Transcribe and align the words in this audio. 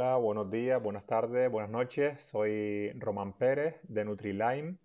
Hola, 0.00 0.14
buenos 0.14 0.48
días, 0.48 0.80
buenas 0.80 1.04
tardes, 1.06 1.50
buenas 1.50 1.72
noches. 1.72 2.20
Soy 2.30 2.92
Román 3.00 3.32
Pérez 3.32 3.80
de 3.82 4.04
Nutrilime 4.04 4.76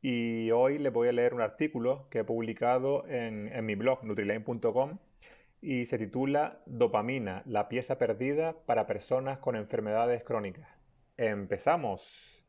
y 0.00 0.50
hoy 0.50 0.78
les 0.78 0.90
voy 0.90 1.08
a 1.08 1.12
leer 1.12 1.34
un 1.34 1.42
artículo 1.42 2.08
que 2.08 2.20
he 2.20 2.24
publicado 2.24 3.06
en, 3.06 3.66
mi 3.66 3.74
blog 3.74 4.02
nutrilime.com 4.02 4.96
y 5.60 5.84
se 5.84 5.98
titula 5.98 6.62
Dopamina, 6.64 7.42
la 7.44 7.68
pieza 7.68 7.98
perdida 7.98 8.54
para 8.64 8.86
personas 8.86 9.40
con 9.40 9.56
enfermedades 9.56 10.24
crónicas. 10.24 10.66
¡Empezamos! 11.18 12.42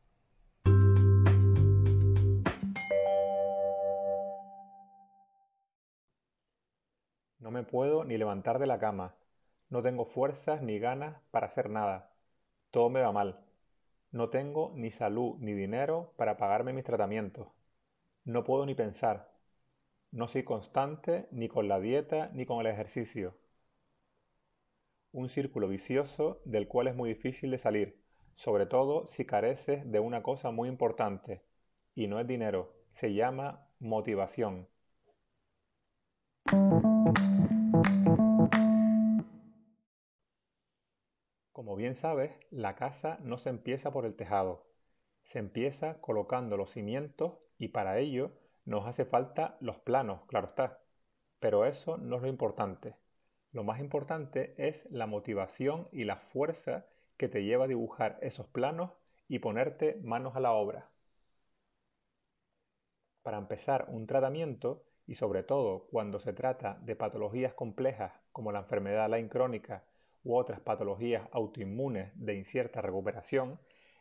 No 7.38 7.50
me 7.50 7.64
puedo 7.64 8.04
ni 8.04 8.16
levantar 8.16 8.58
de 8.58 8.66
la 8.66 8.78
cama. 8.78 9.14
No 9.70 9.82
tengo 9.82 10.04
fuerzas 10.06 10.62
ni 10.62 10.78
ganas 10.78 11.20
para 11.30 11.46
hacer 11.46 11.70
nada. 11.70 12.10
Todo 12.70 12.90
me 12.90 13.00
va 13.00 13.12
mal. 13.12 13.40
No 14.10 14.30
tengo 14.30 14.72
ni 14.74 14.90
salud 14.90 15.36
ni 15.38 15.52
dinero 15.52 16.14
para 16.16 16.36
pagarme 16.36 16.72
mis 16.72 16.84
tratamientos. 16.84 17.48
No 18.24 18.44
puedo 18.44 18.64
ni 18.66 18.74
pensar. 18.74 19.30
No 20.10 20.26
soy 20.26 20.42
constante 20.42 21.28
ni 21.30 21.48
con 21.48 21.68
la 21.68 21.80
dieta 21.80 22.30
ni 22.32 22.46
con 22.46 22.60
el 22.60 22.66
ejercicio. 22.66 23.34
Un 25.12 25.28
círculo 25.28 25.68
vicioso 25.68 26.40
del 26.44 26.66
cual 26.68 26.88
es 26.88 26.94
muy 26.94 27.10
difícil 27.10 27.50
de 27.50 27.58
salir, 27.58 28.00
sobre 28.36 28.66
todo 28.66 29.06
si 29.08 29.26
careces 29.26 29.90
de 29.90 30.00
una 30.00 30.22
cosa 30.22 30.50
muy 30.50 30.68
importante, 30.68 31.42
y 31.94 32.06
no 32.06 32.20
es 32.20 32.26
dinero, 32.26 32.74
se 32.92 33.12
llama 33.12 33.66
motivación. 33.80 34.68
Como 41.58 41.74
bien 41.74 41.96
sabes, 41.96 42.30
la 42.52 42.76
casa 42.76 43.18
no 43.20 43.36
se 43.36 43.48
empieza 43.48 43.90
por 43.90 44.06
el 44.06 44.14
tejado, 44.14 44.64
se 45.24 45.40
empieza 45.40 46.00
colocando 46.00 46.56
los 46.56 46.70
cimientos 46.70 47.32
y 47.58 47.66
para 47.66 47.98
ello 47.98 48.30
nos 48.64 48.86
hace 48.86 49.04
falta 49.04 49.56
los 49.58 49.76
planos, 49.78 50.24
claro 50.28 50.46
está. 50.50 50.78
Pero 51.40 51.66
eso 51.66 51.96
no 51.96 52.14
es 52.14 52.22
lo 52.22 52.28
importante. 52.28 52.94
Lo 53.50 53.64
más 53.64 53.80
importante 53.80 54.54
es 54.56 54.86
la 54.88 55.08
motivación 55.08 55.88
y 55.90 56.04
la 56.04 56.18
fuerza 56.18 56.86
que 57.16 57.26
te 57.26 57.42
lleva 57.42 57.64
a 57.64 57.66
dibujar 57.68 58.20
esos 58.22 58.46
planos 58.46 58.92
y 59.26 59.40
ponerte 59.40 59.98
manos 60.00 60.36
a 60.36 60.40
la 60.40 60.52
obra. 60.52 60.88
Para 63.24 63.38
empezar 63.38 63.86
un 63.88 64.06
tratamiento, 64.06 64.84
y 65.08 65.16
sobre 65.16 65.42
todo 65.42 65.88
cuando 65.90 66.20
se 66.20 66.32
trata 66.32 66.78
de 66.82 66.94
patologías 66.94 67.52
complejas 67.54 68.12
como 68.30 68.52
la 68.52 68.60
enfermedad 68.60 69.10
Lyme 69.10 69.28
crónica 69.28 69.82
u 70.24 70.36
otras 70.36 70.60
patologías 70.60 71.28
autoinmunes 71.32 72.12
de 72.14 72.34
incierta 72.34 72.80
recuperación, 72.80 73.58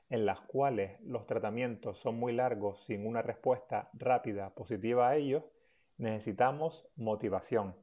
en 0.10 0.26
las 0.26 0.40
cuales 0.42 1.00
los 1.02 1.26
tratamientos 1.26 1.98
son 2.00 2.20
muy 2.20 2.34
largos 2.34 2.84
sin 2.86 3.06
una 3.06 3.22
respuesta 3.22 3.90
rápida 3.94 4.52
positiva 4.52 5.10
a 5.10 5.16
ellos, 5.16 5.44
necesitamos 5.98 6.88
motivación. 6.96 7.76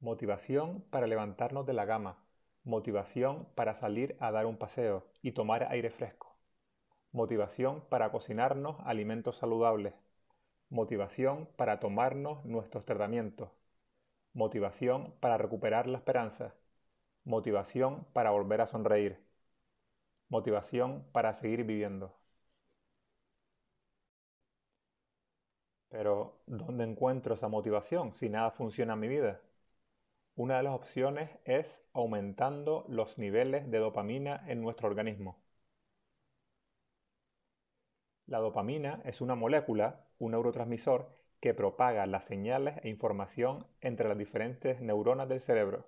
Motivación 0.00 0.84
para 0.90 1.06
levantarnos 1.06 1.66
de 1.66 1.72
la 1.72 1.86
cama, 1.86 2.24
motivación 2.62 3.46
para 3.54 3.74
salir 3.74 4.16
a 4.20 4.30
dar 4.30 4.46
un 4.46 4.56
paseo 4.56 5.06
y 5.22 5.32
tomar 5.32 5.66
aire 5.70 5.90
fresco, 5.90 6.36
motivación 7.12 7.82
para 7.88 8.10
cocinarnos 8.10 8.76
alimentos 8.84 9.36
saludables, 9.36 9.94
motivación 10.68 11.48
para 11.56 11.80
tomarnos 11.80 12.44
nuestros 12.44 12.84
tratamientos, 12.84 13.50
motivación 14.34 15.14
para 15.20 15.38
recuperar 15.38 15.86
la 15.86 15.98
esperanza, 15.98 16.54
motivación 17.24 18.06
para 18.12 18.30
volver 18.30 18.60
a 18.62 18.66
sonreír, 18.68 19.18
motivación 20.28 21.02
para 21.12 21.32
seguir 21.32 21.64
viviendo. 21.64 22.14
Pero, 25.88 26.42
¿dónde 26.46 26.84
encuentro 26.84 27.34
esa 27.34 27.48
motivación 27.48 28.12
si 28.12 28.28
nada 28.28 28.50
funciona 28.50 28.92
en 28.92 29.00
mi 29.00 29.08
vida? 29.08 29.40
Una 30.36 30.58
de 30.58 30.64
las 30.64 30.74
opciones 30.74 31.30
es 31.44 31.80
aumentando 31.92 32.84
los 32.88 33.18
niveles 33.18 33.70
de 33.70 33.78
dopamina 33.78 34.44
en 34.48 34.62
nuestro 34.62 34.88
organismo. 34.88 35.38
La 38.26 38.38
dopamina 38.38 39.00
es 39.06 39.22
una 39.22 39.34
molécula, 39.34 40.04
un 40.18 40.32
neurotransmisor, 40.32 41.08
que 41.44 41.52
propaga 41.52 42.06
las 42.06 42.24
señales 42.24 42.78
e 42.82 42.88
información 42.88 43.66
entre 43.82 44.08
las 44.08 44.16
diferentes 44.16 44.80
neuronas 44.80 45.28
del 45.28 45.42
cerebro. 45.42 45.86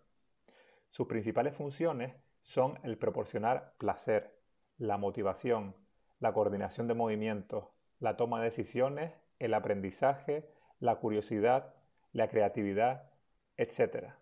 Sus 0.91 1.07
principales 1.07 1.57
funciones 1.57 2.15
son 2.43 2.79
el 2.83 2.99
proporcionar 2.99 3.73
placer, 3.79 4.39
la 4.77 4.99
motivación, 4.99 5.75
la 6.19 6.35
coordinación 6.35 6.89
de 6.89 6.93
movimientos, 6.93 7.65
la 8.01 8.19
toma 8.19 8.41
de 8.41 8.51
decisiones, 8.51 9.15
el 9.39 9.55
aprendizaje, 9.55 10.47
la 10.79 10.97
curiosidad, 10.97 11.73
la 12.13 12.29
creatividad, 12.29 13.11
etc. 13.57 14.13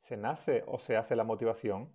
¿Se 0.00 0.16
nace 0.16 0.64
o 0.66 0.80
se 0.80 0.96
hace 0.96 1.14
la 1.14 1.22
motivación? 1.22 1.88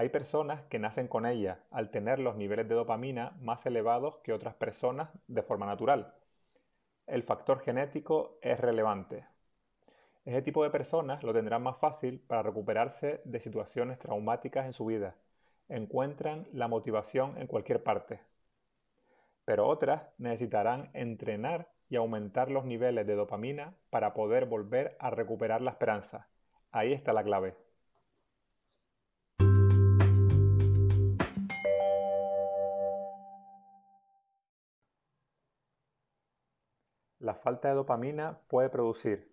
Hay 0.00 0.08
personas 0.08 0.62
que 0.70 0.78
nacen 0.78 1.08
con 1.08 1.26
ella 1.26 1.60
al 1.70 1.90
tener 1.90 2.20
los 2.20 2.34
niveles 2.34 2.66
de 2.66 2.74
dopamina 2.74 3.36
más 3.42 3.66
elevados 3.66 4.16
que 4.24 4.32
otras 4.32 4.54
personas 4.54 5.10
de 5.28 5.42
forma 5.42 5.66
natural. 5.66 6.14
El 7.06 7.22
factor 7.22 7.60
genético 7.60 8.38
es 8.40 8.58
relevante. 8.58 9.26
Ese 10.24 10.40
tipo 10.40 10.64
de 10.64 10.70
personas 10.70 11.22
lo 11.22 11.34
tendrán 11.34 11.62
más 11.62 11.76
fácil 11.76 12.18
para 12.18 12.42
recuperarse 12.42 13.20
de 13.26 13.40
situaciones 13.40 13.98
traumáticas 13.98 14.64
en 14.64 14.72
su 14.72 14.86
vida. 14.86 15.16
Encuentran 15.68 16.48
la 16.50 16.66
motivación 16.66 17.36
en 17.36 17.46
cualquier 17.46 17.82
parte. 17.82 18.20
Pero 19.44 19.68
otras 19.68 20.04
necesitarán 20.16 20.88
entrenar 20.94 21.68
y 21.90 21.96
aumentar 21.96 22.50
los 22.50 22.64
niveles 22.64 23.06
de 23.06 23.16
dopamina 23.16 23.74
para 23.90 24.14
poder 24.14 24.46
volver 24.46 24.96
a 24.98 25.10
recuperar 25.10 25.60
la 25.60 25.72
esperanza. 25.72 26.26
Ahí 26.70 26.94
está 26.94 27.12
la 27.12 27.22
clave. 27.22 27.54
Falta 37.60 37.68
de 37.68 37.74
dopamina 37.74 38.40
puede 38.48 38.70
producir 38.70 39.30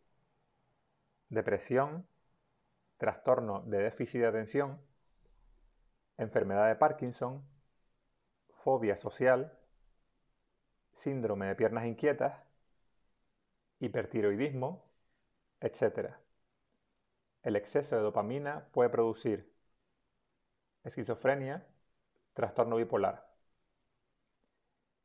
depresión, 1.30 2.06
trastorno 2.98 3.62
de 3.62 3.78
déficit 3.78 4.20
de 4.20 4.28
atención, 4.28 4.82
enfermedad 6.18 6.68
de 6.68 6.76
Parkinson, 6.76 7.42
fobia 8.64 8.98
social, 8.98 9.58
síndrome 10.92 11.46
de 11.48 11.56
piernas 11.56 11.86
inquietas, 11.86 12.44
hipertiroidismo, 13.80 14.84
etc. 15.62 16.16
El 17.44 17.56
exceso 17.56 17.96
de 17.96 18.02
dopamina 18.02 18.68
puede 18.74 18.90
producir 18.90 19.50
esquizofrenia, 20.84 21.66
trastorno 22.34 22.76
bipolar. 22.76 23.26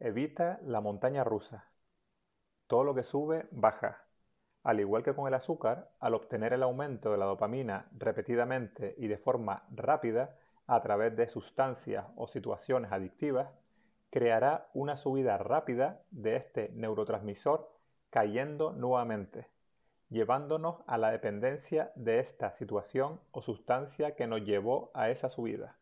Evita 0.00 0.58
la 0.64 0.80
montaña 0.80 1.22
rusa 1.22 1.71
todo 2.72 2.84
lo 2.84 2.94
que 2.94 3.02
sube 3.02 3.44
baja. 3.50 4.02
Al 4.62 4.80
igual 4.80 5.02
que 5.02 5.12
con 5.14 5.28
el 5.28 5.34
azúcar, 5.34 5.90
al 6.00 6.14
obtener 6.14 6.54
el 6.54 6.62
aumento 6.62 7.12
de 7.12 7.18
la 7.18 7.26
dopamina 7.26 7.90
repetidamente 7.98 8.94
y 8.96 9.08
de 9.08 9.18
forma 9.18 9.64
rápida 9.70 10.38
a 10.66 10.80
través 10.80 11.14
de 11.14 11.28
sustancias 11.28 12.06
o 12.16 12.28
situaciones 12.28 12.90
adictivas, 12.90 13.50
creará 14.08 14.68
una 14.72 14.96
subida 14.96 15.36
rápida 15.36 16.00
de 16.12 16.36
este 16.36 16.70
neurotransmisor 16.72 17.70
cayendo 18.08 18.72
nuevamente, 18.72 19.48
llevándonos 20.08 20.76
a 20.86 20.96
la 20.96 21.10
dependencia 21.10 21.92
de 21.94 22.20
esta 22.20 22.52
situación 22.52 23.20
o 23.32 23.42
sustancia 23.42 24.16
que 24.16 24.26
nos 24.26 24.46
llevó 24.46 24.90
a 24.94 25.10
esa 25.10 25.28
subida. 25.28 25.76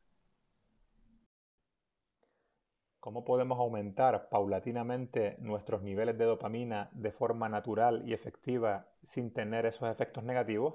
¿Cómo 3.01 3.25
podemos 3.25 3.59
aumentar 3.59 4.29
paulatinamente 4.29 5.37
nuestros 5.39 5.81
niveles 5.81 6.19
de 6.19 6.27
dopamina 6.27 6.91
de 6.93 7.11
forma 7.11 7.49
natural 7.49 8.07
y 8.07 8.13
efectiva 8.13 8.89
sin 9.05 9.33
tener 9.33 9.65
esos 9.65 9.91
efectos 9.91 10.23
negativos? 10.23 10.75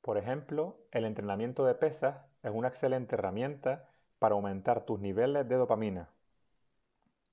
Por 0.00 0.18
ejemplo, 0.18 0.76
el 0.92 1.06
entrenamiento 1.06 1.64
de 1.64 1.74
pesas 1.74 2.24
es 2.44 2.52
una 2.54 2.68
excelente 2.68 3.16
herramienta 3.16 3.88
para 4.20 4.36
aumentar 4.36 4.84
tus 4.84 5.00
niveles 5.00 5.48
de 5.48 5.56
dopamina, 5.56 6.08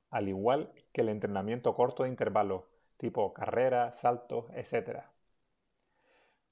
al 0.10 0.28
igual 0.28 0.72
que 0.92 1.02
el 1.02 1.10
entrenamiento 1.10 1.76
corto 1.76 2.02
de 2.04 2.10
intervalos, 2.10 2.64
tipo 2.98 3.36
carreras, 3.36 4.00
saltos, 4.00 4.46
etc. 4.56 5.04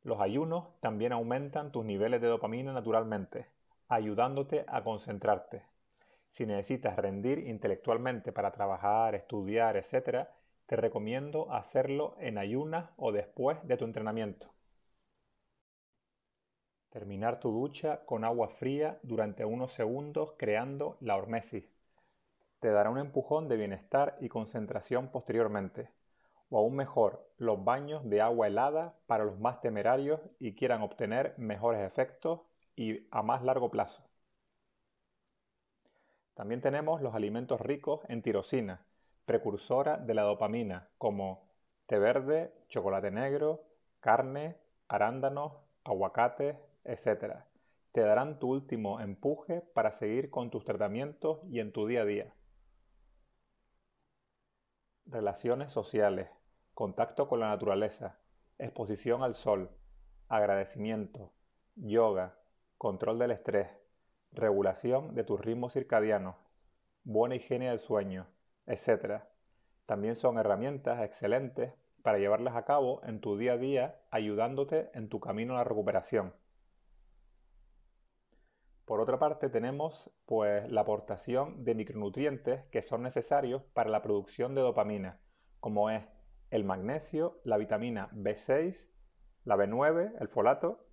Los 0.04 0.22
ayunos 0.22 0.68
también 0.82 1.14
aumentan 1.14 1.72
tus 1.72 1.84
niveles 1.84 2.22
de 2.22 2.28
dopamina 2.28 2.74
naturalmente, 2.74 3.48
ayudándote 3.88 4.66
a 4.68 4.84
concentrarte 4.84 5.64
si 6.38 6.46
necesitas 6.46 6.96
rendir 6.96 7.40
intelectualmente 7.48 8.32
para 8.32 8.52
trabajar, 8.52 9.16
estudiar, 9.16 9.76
etc., 9.76 10.28
te 10.68 10.76
recomiendo 10.76 11.52
hacerlo 11.52 12.16
en 12.20 12.38
ayunas 12.38 12.92
o 12.96 13.12
después 13.12 13.58
de 13.64 13.76
tu 13.76 13.86
entrenamiento. 13.86 14.54
Terminar 16.90 17.40
tu 17.40 17.52
ducha 17.52 18.06
con 18.06 18.24
agua 18.24 18.50
fría 18.50 19.00
durante 19.02 19.46
unos 19.46 19.74
segundos 19.74 20.36
creando 20.38 20.98
la 21.00 21.16
hormesis. 21.16 21.66
Te 22.60 22.70
dará 22.70 22.92
un 22.92 23.00
empujón 23.00 23.48
de 23.48 23.58
bienestar 23.58 24.16
y 24.22 24.30
concentración 24.30 25.10
posteriormente. 25.10 25.90
O 26.52 26.60
aún 26.60 26.76
mejor, 26.76 27.32
los 27.38 27.64
baños 27.64 28.08
de 28.08 28.22
agua 28.22 28.46
helada 28.46 28.94
para 29.08 29.26
los 29.26 29.40
más 29.40 29.60
temerarios 29.60 30.22
y 30.38 30.54
quieran 30.54 30.84
obtener 30.84 31.34
mejores 31.38 31.82
efectos 31.82 32.42
y 32.76 33.08
a 33.10 33.24
más 33.24 33.42
largo 33.42 33.72
plazo. 33.72 34.07
También 36.38 36.62
tenemos 36.62 37.02
los 37.02 37.16
alimentos 37.16 37.60
ricos 37.60 38.02
en 38.10 38.22
tirosina, 38.22 38.86
precursora 39.26 39.98
de 39.98 40.14
la 40.14 40.22
dopamina, 40.22 40.88
como 41.00 41.50
té 41.88 41.98
verde, 41.98 42.54
chocolate 42.70 43.10
negro, 43.10 43.64
carne, 44.02 44.56
arándanos, 44.88 45.54
aguacates, 45.84 46.56
etc. 46.84 47.38
Te 47.92 48.02
darán 48.02 48.38
tu 48.38 48.52
último 48.52 49.00
empuje 49.00 49.62
para 49.74 49.94
seguir 49.94 50.30
con 50.30 50.52
tus 50.52 50.64
tratamientos 50.64 51.40
y 51.50 51.60
en 51.60 51.72
tu 51.72 51.88
día 51.88 52.04
a 52.04 52.06
día. 52.06 52.32
Relaciones 55.08 55.72
sociales, 55.72 56.30
contacto 56.76 57.28
con 57.28 57.40
la 57.40 57.50
naturaleza, 57.50 58.20
exposición 58.60 59.24
al 59.24 59.34
sol, 59.34 59.72
agradecimiento, 60.28 61.32
yoga, 61.74 62.38
control 62.78 63.18
del 63.18 63.32
estrés, 63.32 63.70
regulación 64.32 65.16
de 65.16 65.24
tus 65.24 65.40
ritmos 65.40 65.74
circadianos, 65.74 66.36
buena 67.04 67.36
higiene 67.36 67.70
del 67.70 67.80
sueño, 67.80 68.28
etc. 68.66 69.24
También 69.86 70.16
son 70.16 70.38
herramientas 70.38 71.02
excelentes 71.02 71.74
para 72.02 72.20
llevarlas 72.20 72.56
a 72.56 72.66
cabo 72.66 73.02
en 73.04 73.20
tu 73.20 73.38
día 73.38 73.54
a 73.54 73.58
día 73.58 74.00
ayudándote 74.12 74.90
en 74.94 75.10
tu 75.10 75.20
camino 75.20 75.56
a 75.56 75.58
la 75.58 75.64
recuperación. 75.64 76.34
Por 78.86 79.02
otra 79.02 79.20
parte 79.20 79.50
tenemos 79.50 80.10
pues 80.26 80.70
la 80.72 80.82
aportación 80.82 81.66
de 81.66 81.76
micronutrientes 81.76 82.64
que 82.72 82.82
son 82.82 83.04
necesarios 83.04 83.62
para 83.74 83.90
la 83.90 84.02
producción 84.02 84.56
de 84.56 84.62
dopamina, 84.62 85.20
como 85.60 85.90
es 85.90 86.06
el 86.52 86.64
magnesio, 86.64 87.42
la 87.44 87.58
vitamina 87.58 88.10
B6, 88.14 88.78
la 89.44 89.58
B9, 89.58 90.14
el 90.20 90.28
folato, 90.30 90.86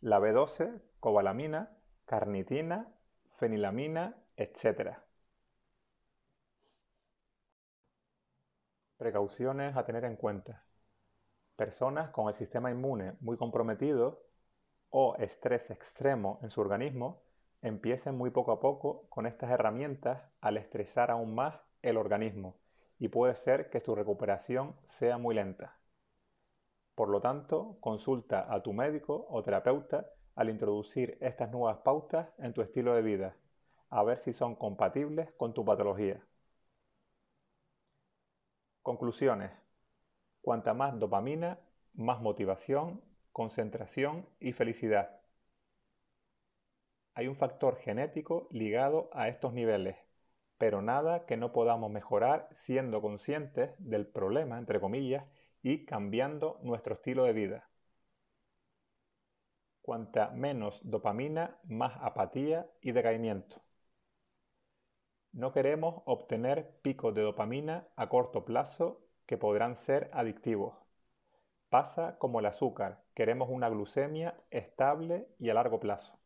la 0.00 0.18
B12, 0.18 0.80
cobalamina, 0.98 1.70
carnitina, 2.10 2.92
fenilamina, 3.38 4.16
etc. 4.36 4.98
Precauciones 8.96 9.76
a 9.76 9.84
tener 9.84 10.04
en 10.04 10.16
cuenta. 10.16 10.64
Personas 11.54 12.10
con 12.10 12.26
el 12.26 12.34
sistema 12.34 12.72
inmune 12.72 13.14
muy 13.20 13.36
comprometido 13.36 14.24
o 14.88 15.14
estrés 15.18 15.70
extremo 15.70 16.40
en 16.42 16.50
su 16.50 16.60
organismo 16.60 17.22
empiecen 17.62 18.16
muy 18.16 18.30
poco 18.30 18.50
a 18.50 18.58
poco 18.58 19.06
con 19.08 19.24
estas 19.26 19.52
herramientas 19.52 20.20
al 20.40 20.56
estresar 20.56 21.12
aún 21.12 21.36
más 21.36 21.62
el 21.80 21.96
organismo 21.96 22.56
y 22.98 23.06
puede 23.06 23.36
ser 23.36 23.70
que 23.70 23.78
su 23.78 23.94
recuperación 23.94 24.74
sea 24.98 25.16
muy 25.16 25.36
lenta. 25.36 25.78
Por 26.96 27.08
lo 27.08 27.20
tanto, 27.20 27.76
consulta 27.78 28.52
a 28.52 28.64
tu 28.64 28.72
médico 28.72 29.28
o 29.30 29.44
terapeuta 29.44 30.10
al 30.34 30.50
introducir 30.50 31.18
estas 31.20 31.50
nuevas 31.50 31.78
pautas 31.78 32.28
en 32.38 32.52
tu 32.52 32.62
estilo 32.62 32.94
de 32.94 33.02
vida, 33.02 33.36
a 33.88 34.02
ver 34.02 34.18
si 34.18 34.32
son 34.32 34.54
compatibles 34.54 35.30
con 35.32 35.52
tu 35.54 35.64
patología. 35.64 36.20
Conclusiones. 38.82 39.50
Cuanta 40.40 40.74
más 40.74 40.98
dopamina, 40.98 41.58
más 41.94 42.20
motivación, 42.20 43.02
concentración 43.32 44.26
y 44.38 44.52
felicidad. 44.52 45.20
Hay 47.14 47.28
un 47.28 47.36
factor 47.36 47.76
genético 47.76 48.48
ligado 48.50 49.10
a 49.12 49.28
estos 49.28 49.52
niveles, 49.52 49.96
pero 50.58 50.82
nada 50.82 51.26
que 51.26 51.36
no 51.36 51.52
podamos 51.52 51.90
mejorar 51.90 52.48
siendo 52.52 53.00
conscientes 53.02 53.72
del 53.78 54.06
problema, 54.06 54.58
entre 54.58 54.80
comillas, 54.80 55.24
y 55.62 55.84
cambiando 55.84 56.58
nuestro 56.62 56.94
estilo 56.94 57.24
de 57.24 57.32
vida. 57.32 57.69
Cuanta 59.90 60.30
menos 60.30 60.80
dopamina, 60.84 61.58
más 61.64 61.94
apatía 62.00 62.70
y 62.80 62.92
decaimiento. 62.92 63.60
No 65.32 65.52
queremos 65.52 66.04
obtener 66.04 66.70
picos 66.80 67.12
de 67.12 67.22
dopamina 67.22 67.88
a 67.96 68.08
corto 68.08 68.44
plazo 68.44 69.00
que 69.26 69.36
podrán 69.36 69.74
ser 69.74 70.08
adictivos. 70.12 70.76
Pasa 71.70 72.16
como 72.18 72.38
el 72.38 72.46
azúcar, 72.46 73.02
queremos 73.14 73.48
una 73.50 73.68
glucemia 73.68 74.36
estable 74.52 75.26
y 75.40 75.50
a 75.50 75.54
largo 75.54 75.80
plazo. 75.80 76.16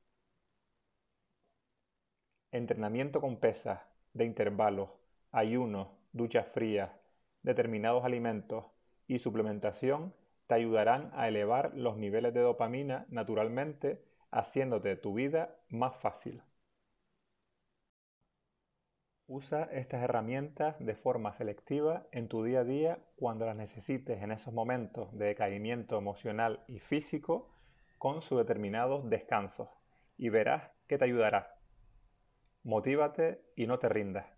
Entrenamiento 2.53 3.23
con 3.23 3.39
pesas, 3.39 3.81
de 4.13 4.27
intervalos, 4.27 4.91
ayunos, 5.33 5.89
duchas 6.13 6.47
frías, 6.49 6.91
determinados 7.43 8.05
alimentos 8.05 8.67
y 9.07 9.21
suplementación 9.21 10.13
te 10.47 10.55
ayudarán 10.55 11.11
a 11.15 11.29
elevar 11.29 11.73
los 11.75 11.97
niveles 11.97 12.35
de 12.35 12.41
dopamina 12.41 13.07
naturalmente, 13.09 14.03
haciéndote 14.31 14.97
tu 14.97 15.15
vida 15.15 15.57
más 15.69 15.97
fácil. 15.97 16.43
Usa 19.27 19.65
estas 19.73 20.03
herramientas 20.03 20.77
de 20.79 20.95
forma 20.95 21.33
selectiva 21.33 22.07
en 22.13 22.29
tu 22.29 22.45
día 22.45 22.61
a 22.61 22.65
día 22.65 22.99
cuando 23.17 23.47
las 23.47 23.57
necesites 23.57 24.23
en 24.23 24.31
esos 24.33 24.53
momentos 24.53 25.17
de 25.17 25.27
decaimiento 25.27 25.97
emocional 25.97 26.63
y 26.69 26.79
físico 26.79 27.51
con 27.97 28.21
sus 28.21 28.37
determinados 28.37 29.09
descansos 29.09 29.69
y 30.19 30.29
verás 30.29 30.71
que 30.87 30.99
te 30.99 31.07
ayudará. 31.07 31.57
Motívate 32.65 33.41
y 33.57 33.67
no 33.67 33.79
te 33.79 33.89
rindas. 33.89 34.34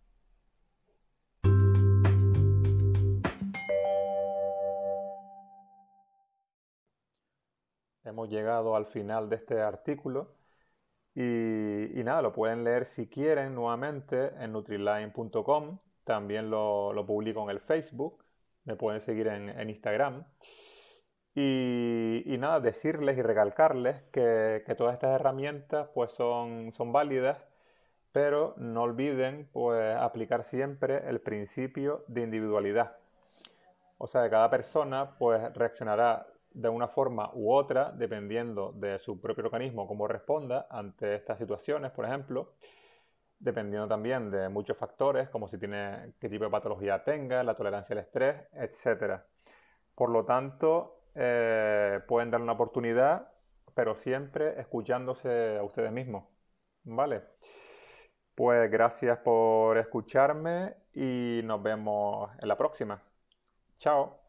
Hemos 8.16 8.30
llegado 8.30 8.74
al 8.76 8.86
final 8.86 9.28
de 9.28 9.36
este 9.36 9.60
artículo. 9.60 10.32
Y, 11.14 12.02
nada, 12.02 12.22
lo 12.22 12.32
pueden 12.32 12.64
leer 12.64 12.86
si 12.86 13.06
quieren 13.08 13.54
nuevamente 13.54 14.32
en 14.40 14.52
nutriline.com. 14.52 15.78
También 16.04 16.48
lo, 16.50 17.04
publico 17.06 17.42
en 17.42 17.50
el 17.50 17.60
Facebook. 17.60 18.24
Me 18.64 18.74
pueden 18.76 19.02
seguir 19.02 19.26
en, 19.28 19.68
Instagram. 19.68 20.24
Y, 21.34 22.36
nada, 22.38 22.60
decirles 22.60 23.18
y 23.18 23.22
recalcarles 23.22 24.02
que, 24.12 24.62
todas 24.78 24.94
estas 24.94 25.20
herramientas 25.20 25.88
pues 25.94 26.10
son, 26.12 26.72
son 26.72 26.92
válidas, 26.92 27.38
pero 28.12 28.54
no 28.56 28.84
olviden 28.84 29.46
pues 29.52 29.94
aplicar 29.94 30.42
siempre 30.42 31.06
el 31.06 31.20
principio 31.20 32.02
de 32.08 32.22
individualidad. 32.22 32.96
O 33.98 34.06
sea, 34.06 34.30
cada 34.30 34.48
persona 34.48 35.18
pues 35.18 35.52
reaccionará 35.54 36.26
de 36.56 36.70
una 36.70 36.88
forma 36.88 37.30
u 37.34 37.52
otra, 37.52 37.92
dependiendo 37.92 38.72
de 38.72 38.98
su 38.98 39.20
propio 39.20 39.44
organismo, 39.44 39.86
cómo 39.86 40.08
responda 40.08 40.66
ante 40.70 41.14
estas 41.14 41.38
situaciones, 41.38 41.92
por 41.92 42.06
ejemplo, 42.06 42.54
dependiendo 43.38 43.86
también 43.88 44.30
de 44.30 44.48
muchos 44.48 44.76
factores, 44.78 45.28
como 45.28 45.48
si 45.48 45.58
tiene, 45.58 46.14
qué 46.18 46.28
tipo 46.30 46.44
de 46.44 46.50
patología 46.50 47.04
tenga, 47.04 47.42
la 47.44 47.54
tolerancia 47.54 47.92
al 47.94 47.98
estrés, 48.00 48.36
etc. 48.54 49.20
Por 49.94 50.10
lo 50.10 50.24
tanto, 50.24 51.02
eh, 51.14 52.00
pueden 52.08 52.30
dar 52.30 52.40
una 52.40 52.52
oportunidad, 52.52 53.28
pero 53.74 53.94
siempre 53.96 54.58
escuchándose 54.60 55.58
a 55.58 55.62
ustedes 55.62 55.92
mismos. 55.92 56.24
¿Vale? 56.84 57.22
Pues 58.34 58.70
gracias 58.70 59.18
por 59.18 59.78
escucharme 59.78 60.74
y 60.94 61.40
nos 61.44 61.62
vemos 61.62 62.30
en 62.40 62.48
la 62.48 62.56
próxima. 62.56 63.02
Chao. 63.78 64.25